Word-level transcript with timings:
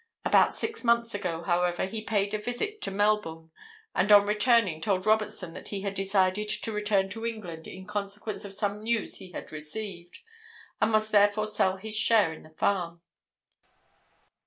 About 0.25 0.51
six 0.51 0.83
months 0.83 1.13
ago, 1.13 1.43
however, 1.43 1.85
he 1.85 2.03
paid 2.03 2.33
a 2.33 2.39
visit 2.41 2.81
to 2.81 2.89
Melbourne, 2.89 3.51
and 3.93 4.11
on 4.11 4.25
returning 4.25 4.81
told 4.81 5.05
Robertson 5.05 5.53
that 5.53 5.67
he 5.67 5.81
had 5.81 5.93
decided 5.93 6.49
to 6.49 6.71
return 6.71 7.07
to 7.09 7.23
England 7.23 7.67
in 7.67 7.85
consequence 7.85 8.43
of 8.43 8.51
some 8.51 8.81
news 8.81 9.17
he 9.17 9.31
had 9.31 9.51
received, 9.51 10.21
and 10.81 10.91
must 10.91 11.11
therefore 11.11 11.45
sell 11.45 11.77
his 11.77 11.95
share 11.95 12.33
in 12.33 12.41
the 12.41 12.49
farm. 12.49 13.01